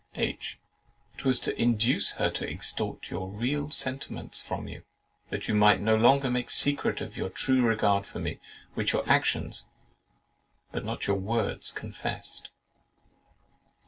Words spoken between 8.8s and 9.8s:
your actions